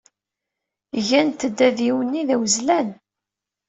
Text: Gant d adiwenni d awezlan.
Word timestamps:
Gant 1.07 1.41
d 1.57 1.59
adiwenni 1.67 2.21
d 2.27 2.29
awezlan. 2.35 2.89